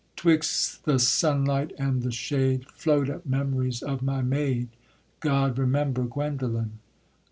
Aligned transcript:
_'Twixt 0.15 0.83
the 0.85 0.97
sunlight 0.97 1.73
and 1.77 2.01
the 2.01 2.09
shade 2.09 2.65
Float 2.71 3.07
up 3.07 3.23
memories 3.23 3.83
of 3.83 4.01
my 4.01 4.23
maid: 4.23 4.69
God, 5.19 5.59
remember 5.59 6.05
Guendolen! 6.05 6.79